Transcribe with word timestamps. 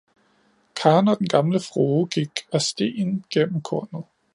Karen 0.75 1.07
og 1.07 1.19
den 1.19 1.27
gamle 1.27 1.59
frue 1.59 2.07
gik 2.07 2.31
ad 2.53 2.59
stien 2.59 3.23
gennem 3.29 3.61
kornet 3.61 4.03